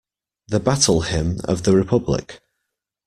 [0.47, 2.39] The Battle Hymn of the Republic.